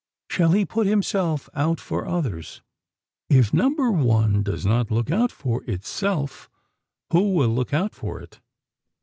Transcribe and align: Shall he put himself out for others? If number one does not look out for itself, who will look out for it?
Shall 0.31 0.53
he 0.53 0.65
put 0.65 0.87
himself 0.87 1.47
out 1.53 1.79
for 1.79 2.07
others? 2.07 2.63
If 3.29 3.53
number 3.53 3.91
one 3.91 4.41
does 4.41 4.65
not 4.65 4.89
look 4.89 5.11
out 5.11 5.31
for 5.31 5.63
itself, 5.65 6.49
who 7.13 7.35
will 7.35 7.49
look 7.53 7.71
out 7.71 7.93
for 7.93 8.19
it? 8.19 8.39